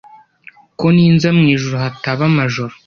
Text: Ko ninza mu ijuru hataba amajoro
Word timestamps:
Ko 0.79 0.85
ninza 0.95 1.27
mu 1.37 1.43
ijuru 1.53 1.75
hataba 1.83 2.23
amajoro 2.31 2.73